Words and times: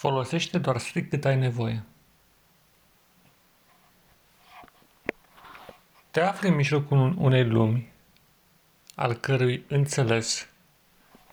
Folosește 0.00 0.58
doar 0.58 0.78
strict 0.78 1.10
cât 1.10 1.24
ai 1.24 1.36
nevoie. 1.36 1.82
Te 6.10 6.20
afli 6.20 6.48
în 6.48 6.54
mijlocul 6.54 7.14
unei 7.18 7.44
lumi, 7.44 7.92
al 8.94 9.14
cărui 9.14 9.64
înțeles 9.68 10.48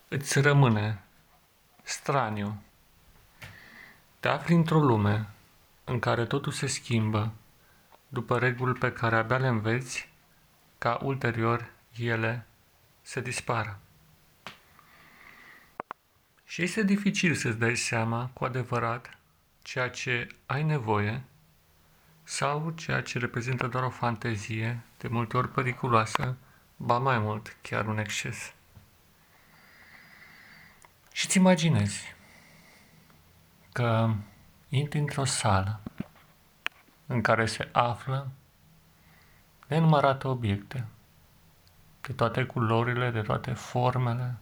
îți 0.08 0.40
rămâne 0.40 1.02
straniu. 1.82 2.62
Te 4.20 4.28
afli 4.28 4.54
într-o 4.54 4.80
lume 4.80 5.28
în 5.84 5.98
care 5.98 6.26
totul 6.26 6.52
se 6.52 6.66
schimbă 6.66 7.32
după 8.08 8.38
reguli 8.38 8.78
pe 8.78 8.92
care 8.92 9.16
abia 9.16 9.38
le 9.38 9.48
înveți 9.48 10.08
ca 10.78 10.98
ulterior 11.02 11.70
ele 11.96 12.46
să 13.02 13.20
dispară. 13.20 13.80
Și 16.48 16.62
este 16.62 16.82
dificil 16.82 17.34
să-ți 17.34 17.58
dai 17.58 17.76
seama 17.76 18.30
cu 18.32 18.44
adevărat 18.44 19.18
ceea 19.62 19.90
ce 19.90 20.26
ai 20.46 20.62
nevoie 20.62 21.22
sau 22.24 22.70
ceea 22.70 23.02
ce 23.02 23.18
reprezintă 23.18 23.66
doar 23.66 23.84
o 23.84 23.90
fantezie, 23.90 24.80
de 24.98 25.08
multe 25.08 25.36
ori 25.36 25.48
periculoasă, 25.48 26.36
ba 26.76 26.98
mai 26.98 27.18
mult, 27.18 27.56
chiar 27.60 27.86
un 27.86 27.98
exces. 27.98 28.52
Și 31.12 31.26
îți 31.26 31.36
imaginezi 31.36 32.14
că 33.72 34.14
intri 34.68 34.98
într-o 34.98 35.24
sală 35.24 35.80
în 37.06 37.20
care 37.20 37.46
se 37.46 37.68
află 37.72 38.30
nenumărate 39.66 40.28
obiecte, 40.28 40.86
de 42.00 42.12
toate 42.12 42.44
culorile, 42.44 43.10
de 43.10 43.22
toate 43.22 43.52
formele, 43.52 44.38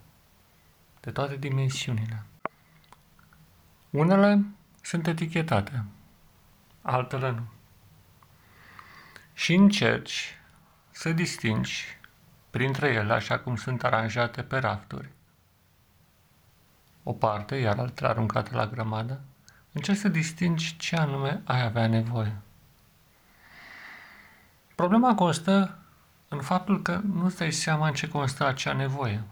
de 1.06 1.12
toate 1.12 1.36
dimensiunile. 1.36 2.22
Unele 3.90 4.44
sunt 4.82 5.06
etichetate, 5.06 5.84
altele 6.82 7.30
nu. 7.30 7.46
Și 9.32 9.54
încerci 9.54 10.38
să 10.90 11.12
distingi 11.12 11.84
printre 12.50 12.88
ele 12.88 13.12
așa 13.12 13.38
cum 13.38 13.56
sunt 13.56 13.84
aranjate 13.84 14.42
pe 14.42 14.58
rafturi. 14.58 15.08
O 17.02 17.12
parte, 17.12 17.56
iar 17.56 17.78
alta 17.78 18.08
aruncată 18.08 18.56
la 18.56 18.66
grămadă, 18.66 19.20
încerci 19.72 19.98
să 19.98 20.08
distingi 20.08 20.76
ce 20.76 20.96
anume 20.96 21.42
ai 21.44 21.62
avea 21.62 21.86
nevoie. 21.86 22.36
Problema 24.74 25.14
constă 25.14 25.78
în 26.28 26.40
faptul 26.40 26.82
că 26.82 27.00
nu-ți 27.12 27.36
dai 27.36 27.52
seama 27.52 27.86
în 27.86 27.94
ce 27.94 28.08
constă 28.08 28.46
acea 28.46 28.72
nevoie. 28.72 29.24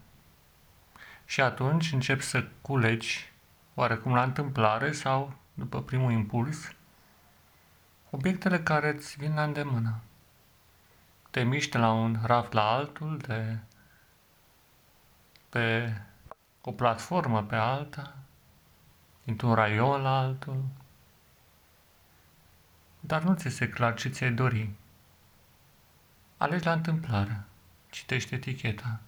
Și 1.24 1.40
atunci 1.40 1.92
începi 1.92 2.22
să 2.22 2.48
culegi, 2.60 3.32
oarecum 3.74 4.14
la 4.14 4.22
întâmplare 4.22 4.92
sau 4.92 5.34
după 5.54 5.82
primul 5.82 6.12
impuls, 6.12 6.72
obiectele 8.10 8.60
care 8.62 8.94
îți 8.94 9.16
vin 9.18 9.34
la 9.34 9.42
îndemână. 9.42 10.00
Te 11.30 11.42
miști 11.42 11.70
de 11.70 11.78
la 11.78 11.92
un 11.92 12.18
raft 12.22 12.52
la 12.52 12.70
altul, 12.70 13.18
de 13.18 13.58
pe 15.48 15.96
o 16.60 16.72
platformă 16.72 17.42
pe 17.42 17.56
alta, 17.56 18.16
dintr-un 19.24 19.54
raion 19.54 20.02
la 20.02 20.18
altul, 20.18 20.64
dar 23.00 23.22
nu 23.22 23.34
ți 23.34 23.46
este 23.46 23.68
clar 23.68 23.94
ce 23.94 24.08
ți-ai 24.08 24.32
dori. 24.32 24.70
Alegi 26.36 26.64
la 26.64 26.72
întâmplare, 26.72 27.44
citești 27.90 28.34
eticheta, 28.34 29.00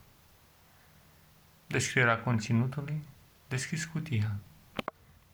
descrierea 1.67 2.19
conținutului, 2.19 3.01
deschizi 3.47 3.87
cutia. 3.87 4.35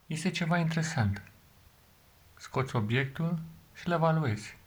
Este 0.08 0.30
ceva 0.30 0.58
interesant. 0.58 1.22
Scoți 2.36 2.76
obiectul 2.76 3.40
și 3.74 3.88
le 3.88 3.94
evaluezi. 3.94 4.58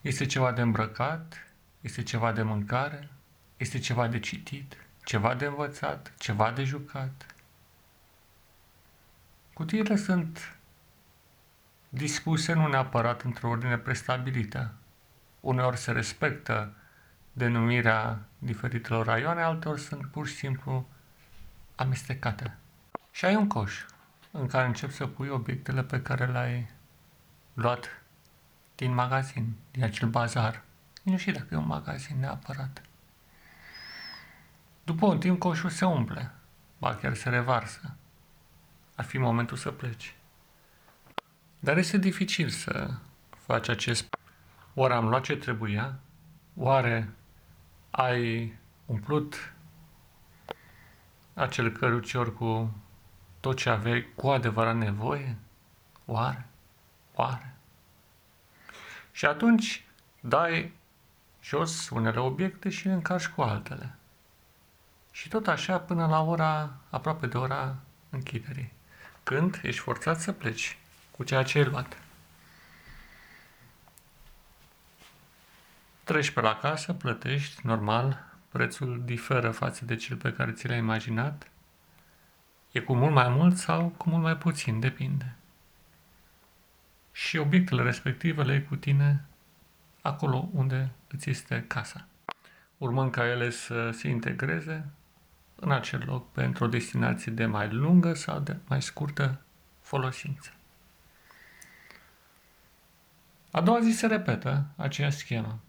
Este 0.00 0.26
ceva 0.26 0.52
de 0.52 0.60
îmbrăcat, 0.60 1.54
este 1.80 2.02
ceva 2.02 2.32
de 2.32 2.42
mâncare, 2.42 3.08
este 3.56 3.78
ceva 3.78 4.08
de 4.08 4.20
citit, 4.20 4.76
ceva 5.04 5.34
de 5.34 5.44
învățat, 5.44 6.12
ceva 6.18 6.50
de 6.50 6.64
jucat. 6.64 7.34
Cutiile 9.52 9.96
sunt 9.96 10.56
dispuse 11.88 12.52
nu 12.52 12.68
neapărat 12.68 13.22
într-o 13.22 13.48
ordine 13.48 13.78
prestabilită. 13.78 14.74
Uneori 15.40 15.76
se 15.76 15.92
respectă 15.92 16.74
denumirea 17.36 18.18
diferitelor 18.38 19.06
raioane, 19.06 19.42
alteori 19.42 19.80
sunt 19.80 20.06
pur 20.06 20.26
și 20.26 20.34
simplu 20.34 20.88
amestecate. 21.74 22.56
Și 23.10 23.24
ai 23.24 23.34
un 23.34 23.46
coș 23.46 23.84
în 24.30 24.46
care 24.46 24.66
începi 24.66 24.92
să 24.92 25.06
pui 25.06 25.28
obiectele 25.28 25.82
pe 25.82 26.02
care 26.02 26.26
le-ai 26.26 26.70
luat 27.54 28.02
din 28.74 28.94
magazin, 28.94 29.54
din 29.70 29.82
acel 29.82 30.08
bazar. 30.08 30.62
Nu 31.02 31.16
știu 31.16 31.32
dacă 31.32 31.46
e 31.50 31.56
un 31.56 31.66
magazin 31.66 32.18
neapărat. 32.18 32.82
După 34.84 35.06
un 35.06 35.18
timp, 35.18 35.38
coșul 35.38 35.70
se 35.70 35.84
umple, 35.84 36.30
ba 36.78 36.94
chiar 36.94 37.14
se 37.14 37.28
revarsă. 37.28 37.96
Ar 38.94 39.04
fi 39.04 39.18
momentul 39.18 39.56
să 39.56 39.70
pleci. 39.70 40.14
Dar 41.58 41.76
este 41.76 41.98
dificil 41.98 42.48
să 42.48 42.90
faci 43.30 43.68
acest... 43.68 44.16
Oare 44.74 44.94
am 44.94 45.08
luat 45.08 45.22
ce 45.22 45.36
trebuia? 45.36 45.98
Oare 46.54 47.08
ai 47.96 48.54
umplut 48.86 49.52
acel 51.34 51.70
cărucior 51.70 52.34
cu 52.34 52.74
tot 53.40 53.56
ce 53.56 53.68
aveai 53.68 54.06
cu 54.14 54.28
adevărat 54.28 54.76
nevoie? 54.76 55.36
Oare? 56.04 56.46
Oare? 57.14 57.54
Și 59.12 59.26
atunci 59.26 59.84
dai 60.20 60.72
jos 61.42 61.88
unele 61.90 62.18
obiecte 62.18 62.68
și 62.68 62.86
le 62.86 62.92
încarci 62.92 63.28
cu 63.28 63.42
altele. 63.42 63.94
Și 65.10 65.28
tot 65.28 65.46
așa 65.46 65.78
până 65.78 66.06
la 66.06 66.22
ora, 66.22 66.76
aproape 66.90 67.26
de 67.26 67.38
ora 67.38 67.76
închiderii, 68.10 68.72
când 69.22 69.60
ești 69.62 69.80
forțat 69.80 70.20
să 70.20 70.32
pleci 70.32 70.78
cu 71.10 71.24
ceea 71.24 71.42
ce 71.42 71.58
ai 71.58 71.64
luat. 71.64 71.98
Treci 76.06 76.30
pe 76.30 76.40
la 76.40 76.56
casă, 76.56 76.92
plătești, 76.92 77.66
normal, 77.66 78.24
prețul 78.48 79.02
diferă 79.04 79.50
față 79.50 79.84
de 79.84 79.96
cel 79.96 80.16
pe 80.16 80.32
care 80.32 80.52
ți 80.52 80.68
l-ai 80.68 80.78
imaginat. 80.78 81.50
E 82.72 82.80
cu 82.80 82.94
mult 82.94 83.12
mai 83.12 83.28
mult 83.28 83.56
sau 83.56 83.88
cu 83.88 84.08
mult 84.08 84.22
mai 84.22 84.36
puțin, 84.36 84.80
depinde. 84.80 85.34
Și 87.12 87.36
obiectele 87.36 87.82
respective 87.82 88.42
le 88.42 88.52
ai 88.52 88.64
cu 88.64 88.76
tine 88.76 89.24
acolo 90.02 90.48
unde 90.52 90.90
îți 91.08 91.30
este 91.30 91.64
casa. 91.66 92.06
Urmând 92.78 93.10
ca 93.10 93.26
ele 93.26 93.50
să 93.50 93.90
se 93.90 94.08
integreze 94.08 94.88
în 95.54 95.70
acel 95.70 96.02
loc 96.06 96.32
pentru 96.32 96.64
o 96.64 96.68
destinație 96.68 97.32
de 97.32 97.46
mai 97.46 97.72
lungă 97.72 98.14
sau 98.14 98.40
de 98.40 98.56
mai 98.66 98.82
scurtă 98.82 99.40
folosință. 99.80 100.50
A 103.50 103.60
doua 103.60 103.80
zi 103.80 103.90
se 103.90 104.06
repetă 104.06 104.66
aceeași 104.76 105.16
schemă. 105.16 105.60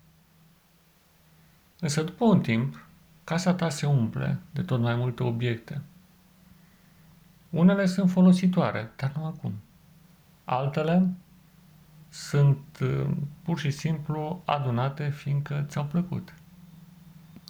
Însă 1.79 2.03
după 2.03 2.25
un 2.25 2.41
timp, 2.41 2.87
casa 3.23 3.53
ta 3.53 3.69
se 3.69 3.85
umple 3.85 4.39
de 4.51 4.61
tot 4.61 4.79
mai 4.79 4.95
multe 4.95 5.23
obiecte. 5.23 5.81
Unele 7.49 7.85
sunt 7.85 8.09
folositoare, 8.09 8.91
dar 8.95 9.11
nu 9.15 9.25
acum. 9.25 9.53
Altele 10.45 11.09
sunt 12.09 12.79
uh, 12.81 13.07
pur 13.43 13.59
și 13.59 13.71
simplu 13.71 14.41
adunate 14.45 15.09
fiindcă 15.09 15.65
ți-au 15.67 15.85
plăcut. 15.85 16.33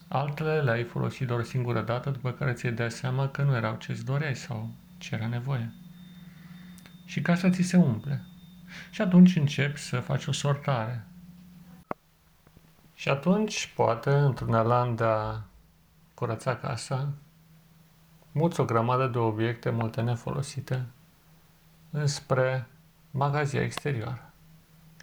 Altele 0.08 0.62
le-ai 0.62 0.84
folosit 0.84 1.28
doar 1.28 1.40
o 1.40 1.44
singură 1.44 1.82
dată, 1.82 2.10
după 2.10 2.32
care 2.32 2.54
ți-ai 2.54 2.74
dat 2.74 2.92
seama 2.92 3.28
că 3.28 3.44
nu 3.44 3.56
erau 3.56 3.76
ce-ți 3.76 4.06
doreai 4.06 4.36
sau 4.36 4.70
ce 4.98 5.16
era 5.16 5.28
nevoie. 5.28 5.74
Și 7.06 7.22
casa 7.22 7.50
ți 7.50 7.62
se 7.62 7.78
umple. 7.78 8.26
Și 8.92 9.02
atunci 9.02 9.36
începi 9.36 9.80
să 9.80 10.00
faci 10.00 10.26
o 10.26 10.32
sortare. 10.32 11.06
Și 13.08 13.14
atunci, 13.14 13.74
poate, 13.76 14.10
într-un 14.10 14.54
elan 14.54 14.96
de 14.96 15.04
a 15.04 15.42
curăța 16.14 16.56
casa, 16.56 17.10
muți 18.32 18.60
o 18.60 18.66
grămadă 18.66 19.08
de 19.08 19.18
obiecte, 19.18 19.70
multe 19.70 20.02
nefolosite, 20.02 20.86
înspre 21.90 22.68
magazia 23.12 23.62
exterioară. 23.62 24.32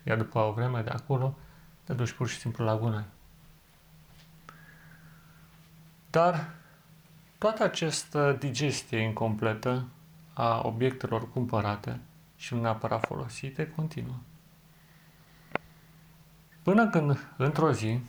Iar 0.02 0.16
după 0.16 0.38
o 0.38 0.52
vreme 0.52 0.82
de 0.82 0.90
acolo, 0.90 1.36
te 1.84 1.92
duci 1.92 2.12
pur 2.12 2.28
și 2.28 2.38
simplu 2.38 2.64
la 2.64 2.76
gunoi. 2.76 3.04
Dar 6.10 6.50
toată 7.38 7.62
această 7.62 8.36
digestie 8.38 8.98
incompletă 8.98 9.84
a 10.32 10.60
obiectelor 10.66 11.30
cumpărate 11.30 12.00
și 12.36 12.54
nu 12.54 12.60
neapărat 12.60 13.06
folosite 13.06 13.68
continuă. 13.68 14.16
Până 16.64 16.90
când, 16.90 17.26
într-o 17.36 17.72
zi, 17.72 18.00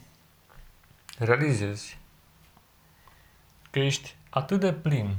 realizezi 1.18 1.98
că 3.72 3.80
ești 3.80 4.16
atât 4.30 4.60
de 4.60 4.74
plin 4.74 5.16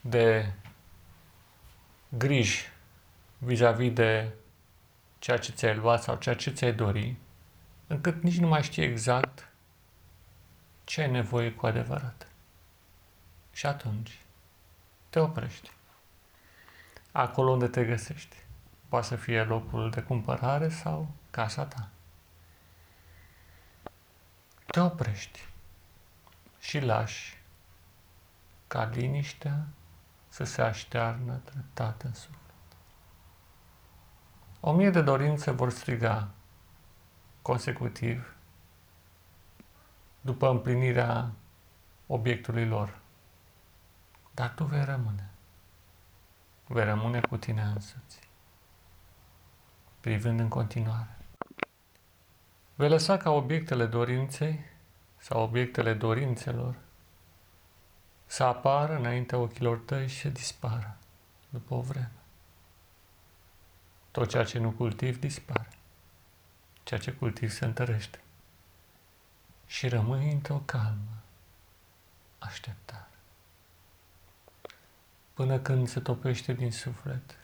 de 0.00 0.52
griji 2.08 2.66
vis-a-vis 3.38 3.92
de 3.92 4.32
ceea 5.18 5.36
ce 5.36 5.52
ți-ai 5.52 5.76
luat 5.76 6.02
sau 6.02 6.16
ceea 6.16 6.34
ce 6.34 6.50
ți-ai 6.50 6.72
dori, 6.72 7.16
încât 7.86 8.22
nici 8.22 8.38
nu 8.38 8.48
mai 8.48 8.62
știi 8.62 8.82
exact 8.82 9.52
ce 10.84 11.00
ai 11.00 11.10
nevoie 11.10 11.52
cu 11.52 11.66
adevărat. 11.66 12.26
Și 13.52 13.66
atunci 13.66 14.18
te 15.10 15.18
oprești. 15.18 15.70
Acolo 17.12 17.50
unde 17.50 17.68
te 17.68 17.84
găsești. 17.84 18.36
Poate 18.88 19.06
să 19.06 19.16
fie 19.16 19.42
locul 19.42 19.90
de 19.90 20.02
cumpărare 20.02 20.68
sau 20.68 21.08
casa 21.30 21.64
ta. 21.64 21.90
Te 24.70 24.80
oprești 24.80 25.48
și 26.58 26.80
lași 26.80 27.42
ca 28.66 28.84
liniștea 28.84 29.66
să 30.28 30.44
se 30.44 30.62
aștearnă 30.62 31.40
treptat 31.44 32.02
în 32.02 32.14
suflet. 32.14 32.38
O 34.60 34.72
mie 34.72 34.90
de 34.90 35.02
dorințe 35.02 35.50
vor 35.50 35.70
striga 35.70 36.28
consecutiv 37.42 38.34
după 40.20 40.48
împlinirea 40.48 41.30
obiectului 42.06 42.66
lor. 42.66 42.98
Dar 44.34 44.54
tu 44.54 44.64
vei 44.64 44.84
rămâne. 44.84 45.30
Vei 46.66 46.84
rămâne 46.84 47.20
cu 47.20 47.36
tine 47.36 47.62
însuți, 47.62 48.20
privând 50.00 50.40
în 50.40 50.48
continuare. 50.48 51.17
Vei 52.78 52.88
lăsa 52.88 53.16
ca 53.16 53.30
obiectele 53.30 53.86
dorinței 53.86 54.60
sau 55.16 55.42
obiectele 55.42 55.94
dorințelor 55.94 56.74
să 58.26 58.42
apară 58.42 58.96
înaintea 58.96 59.38
ochilor 59.38 59.78
tăi 59.78 60.08
și 60.08 60.20
să 60.20 60.28
dispară 60.28 60.96
după 61.48 61.74
o 61.74 61.80
vreme. 61.80 62.12
Tot 64.10 64.28
ceea 64.28 64.44
ce 64.44 64.58
nu 64.58 64.70
cultivi 64.70 65.18
dispare. 65.18 65.68
Ceea 66.82 67.00
ce 67.00 67.12
cultivi 67.12 67.52
se 67.52 67.64
întărește. 67.64 68.20
Și 69.66 69.88
rămâi 69.88 70.32
într-o 70.32 70.62
calmă 70.64 71.22
așteptare. 72.38 73.18
Până 75.34 75.58
când 75.58 75.88
se 75.88 76.00
topește 76.00 76.52
din 76.52 76.72
suflet 76.72 77.38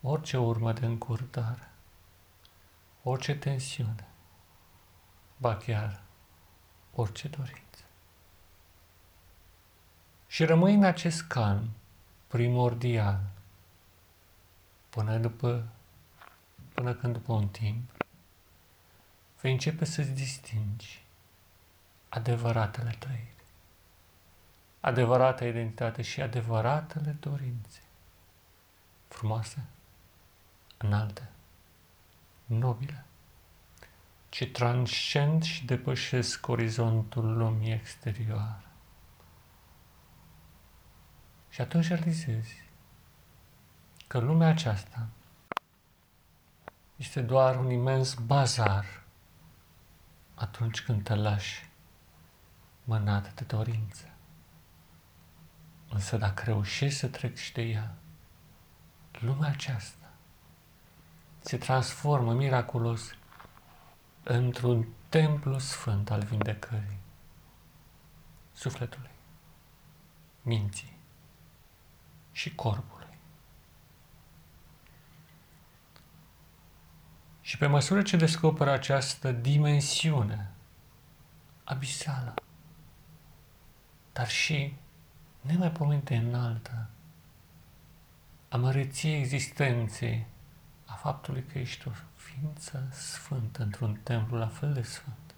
orice 0.00 0.36
urmă 0.36 0.72
de 0.72 0.86
încurtare, 0.86 1.68
orice 3.06 3.34
tensiune, 3.34 4.08
ba 5.36 5.56
chiar 5.56 6.02
orice 6.94 7.28
dorință. 7.28 7.84
Și 10.26 10.44
rămâi 10.44 10.74
în 10.74 10.84
acest 10.84 11.22
calm 11.22 11.70
primordial 12.26 13.20
până 14.90 15.18
după, 15.18 15.68
până 16.74 16.94
când 16.94 17.12
după 17.12 17.32
un 17.32 17.48
timp 17.48 17.90
vei 19.40 19.52
începe 19.52 19.84
să-ți 19.84 20.10
distingi 20.10 21.04
adevăratele 22.08 22.96
trăiri, 22.98 23.34
adevărata 24.80 25.44
identitate 25.44 26.02
și 26.02 26.20
adevăratele 26.20 27.16
dorințe, 27.20 27.80
frumoase, 29.08 29.64
înalte, 30.76 31.33
nobile, 32.46 33.04
ce 34.28 34.46
transcend 34.46 35.42
și 35.42 35.64
depășesc 35.64 36.48
orizontul 36.48 37.36
lumii 37.36 37.72
exterioare. 37.72 38.64
Și 41.48 41.60
atunci 41.60 41.88
realizezi 41.88 42.62
că 44.06 44.18
lumea 44.18 44.48
aceasta 44.48 45.08
este 46.96 47.22
doar 47.22 47.56
un 47.56 47.70
imens 47.70 48.14
bazar 48.14 49.02
atunci 50.34 50.82
când 50.82 51.02
te 51.02 51.14
lași 51.14 51.70
mânat 52.84 53.34
de 53.34 53.44
dorință. 53.44 54.08
Însă 55.88 56.16
dacă 56.16 56.42
reușești 56.44 56.98
să 56.98 57.08
treci 57.08 57.52
de 57.52 57.62
ea, 57.62 57.94
lumea 59.10 59.50
aceasta 59.50 60.03
se 61.44 61.58
transformă 61.58 62.32
miraculos 62.32 63.16
într-un 64.22 64.86
templu 65.08 65.58
sfânt 65.58 66.10
al 66.10 66.22
vindecării 66.22 66.98
sufletului, 68.52 69.10
minții 70.42 70.96
și 72.32 72.54
corpului. 72.54 73.18
Și 77.40 77.58
pe 77.58 77.66
măsură 77.66 78.02
ce 78.02 78.16
descoperă 78.16 78.70
această 78.70 79.32
dimensiune 79.32 80.50
abisală, 81.64 82.34
dar 84.12 84.28
și 84.28 84.74
nemaipomenită 85.40 86.14
înaltă, 86.14 86.88
a 88.48 88.56
măreției 88.56 89.18
existenței, 89.18 90.26
a 90.94 90.96
faptului 90.96 91.44
că 91.44 91.58
ești 91.58 91.88
o 91.88 91.90
ființă 92.14 92.88
sfântă 92.92 93.62
într-un 93.62 94.00
templu 94.02 94.36
la 94.36 94.48
fel 94.48 94.72
de 94.72 94.82
sfânt. 94.82 95.34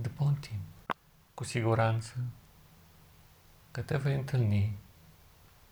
După 0.00 0.24
un 0.24 0.34
timp, 0.34 0.94
cu 1.34 1.44
siguranță 1.44 2.14
că 3.70 3.82
te 3.82 3.96
vei 3.96 4.14
întâlni 4.14 4.78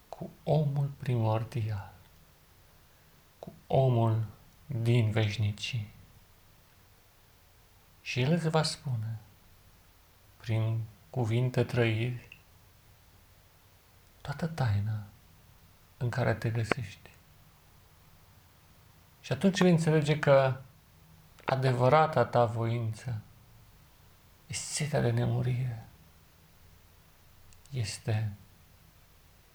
cu 0.08 0.30
omul 0.42 0.86
primordial, 0.86 1.92
cu 3.38 3.52
omul 3.66 4.26
din 4.66 5.10
veșnicii. 5.10 5.92
Și 8.02 8.20
El 8.20 8.32
îți 8.32 8.48
va 8.48 8.62
spune, 8.62 9.18
prin 10.36 10.80
cuvinte 11.10 11.64
trăiri, 11.64 12.38
toată 14.20 14.46
taina 14.46 15.06
în 15.96 16.08
care 16.08 16.34
te 16.34 16.50
găsești. 16.50 17.13
Și 19.24 19.32
atunci 19.32 19.60
vei 19.60 19.70
înțelege 19.70 20.18
că 20.18 20.60
adevărata 21.44 22.24
ta 22.24 22.44
voință 22.44 23.20
este 24.46 24.72
setea 24.72 25.00
de 25.00 25.10
nemurire. 25.10 25.88
Este 27.70 28.32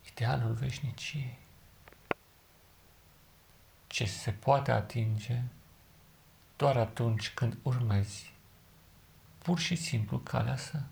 idealul 0.09 0.53
veșniciei 0.53 1.37
ce 3.87 4.05
se 4.05 4.31
poate 4.31 4.71
atinge 4.71 5.41
doar 6.55 6.77
atunci 6.77 7.33
când 7.33 7.57
urmezi 7.61 8.33
pur 9.37 9.59
și 9.59 9.75
simplu 9.75 10.19
calea 10.19 10.57
sa. 10.57 10.83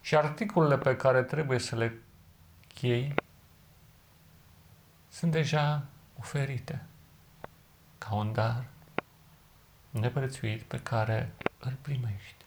Și 0.00 0.16
articolele 0.16 0.78
pe 0.78 0.96
care 0.96 1.22
trebuie 1.22 1.58
să 1.58 1.76
le 1.76 1.98
chei 2.74 3.14
sunt 5.08 5.32
deja 5.32 5.84
oferite 6.20 6.82
ca 7.98 8.14
un 8.14 8.32
dar 8.32 8.64
neprețuit 9.90 10.62
pe 10.62 10.80
care 10.80 11.32
îl 11.58 11.76
primești. 11.82 12.44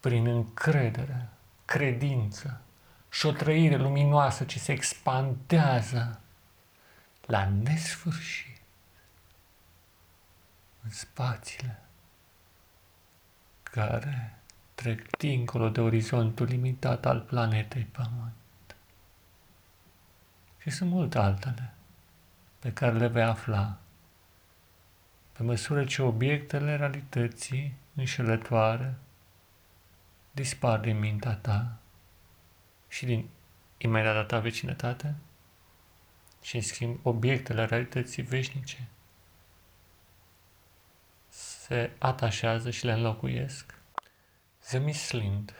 Prin 0.00 0.26
încredere, 0.26 1.28
credință 1.64 2.60
și 3.10 3.26
o 3.26 3.32
trăire 3.32 3.76
luminoasă 3.76 4.44
ce 4.44 4.58
se 4.58 4.72
expandează 4.72 6.20
la 7.20 7.48
nesfârșit 7.48 8.60
în 10.82 10.90
spațiile 10.90 11.82
care 13.62 14.38
trec 14.74 15.16
dincolo 15.16 15.68
de 15.68 15.80
orizontul 15.80 16.46
limitat 16.46 17.06
al 17.06 17.20
planetei 17.20 17.84
Pământ. 17.84 18.34
Și 20.58 20.70
sunt 20.70 20.90
multe 20.90 21.18
altele 21.18 21.74
pe 22.60 22.72
care 22.72 22.96
le 22.96 23.06
vei 23.06 23.22
afla. 23.22 23.78
Pe 25.32 25.42
măsură 25.42 25.84
ce 25.84 26.02
obiectele 26.02 26.76
realității 26.76 27.74
înșelătoare 27.94 28.94
dispar 30.30 30.78
din 30.78 30.98
mintea 30.98 31.34
ta 31.34 31.78
și 32.88 33.04
din 33.04 33.28
imediata 33.78 34.24
ta 34.24 34.38
vecinătate 34.38 35.14
și, 36.42 36.56
în 36.56 36.62
schimb, 36.62 36.98
obiectele 37.02 37.64
realității 37.64 38.22
veșnice 38.22 38.88
se 41.70 41.90
atașează 41.98 42.70
și 42.70 42.84
le 42.84 42.92
înlocuiesc, 42.92 43.74
zemislind 44.64 45.54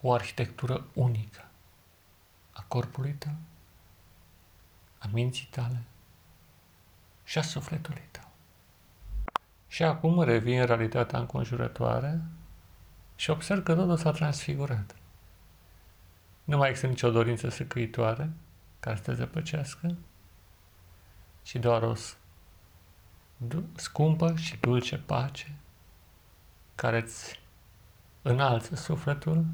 o 0.00 0.12
arhitectură 0.12 0.86
unică 0.94 1.48
a 2.52 2.64
corpului 2.68 3.12
tău, 3.12 3.32
a 5.02 5.08
minții 5.12 5.48
tale 5.50 5.82
și 7.24 7.38
a 7.38 7.42
sufletului 7.42 8.08
tău. 8.10 8.30
Și 9.68 9.82
acum 9.82 10.22
revin 10.22 10.60
în 10.60 10.66
realitatea 10.66 11.18
înconjurătoare 11.18 12.22
și 13.14 13.30
observ 13.30 13.62
că 13.62 13.74
totul 13.74 13.96
s-a 13.96 14.10
transfigurat. 14.10 14.94
Nu 16.44 16.56
mai 16.56 16.68
există 16.68 16.88
nicio 16.88 17.10
dorință 17.10 17.48
săcăitoare 17.48 18.30
care 18.80 18.96
să 18.96 19.02
te 19.02 19.14
zăpăcească, 19.14 19.96
ci 21.42 21.56
doar 21.56 21.82
o 21.82 21.94
scumpă 23.74 24.36
și 24.36 24.56
dulce 24.60 24.98
pace 24.98 25.54
care 26.74 27.00
îți 27.00 27.40
înalță 28.22 28.74
sufletul 28.74 29.44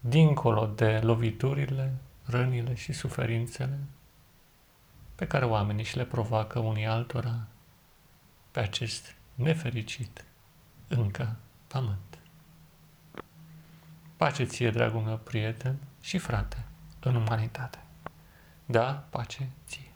dincolo 0.00 0.66
de 0.66 1.00
loviturile, 1.02 1.94
rănile 2.24 2.74
și 2.74 2.92
suferințele 2.92 3.78
pe 5.14 5.26
care 5.26 5.44
oamenii 5.44 5.84
și 5.84 5.96
le 5.96 6.04
provoacă 6.04 6.58
unii 6.58 6.86
altora 6.86 7.46
pe 8.50 8.60
acest 8.60 9.14
nefericit 9.34 10.24
încă 10.88 11.36
pământ. 11.66 12.18
Pace 14.16 14.44
ție, 14.44 14.70
dragul 14.70 15.00
meu 15.00 15.16
prieten 15.16 15.78
și 16.00 16.18
frate, 16.18 16.64
în 17.00 17.14
umanitate. 17.14 17.78
Da, 18.66 18.92
pace 19.10 19.48
ție. 19.66 19.89